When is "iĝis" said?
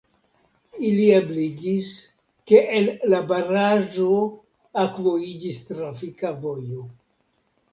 5.29-5.61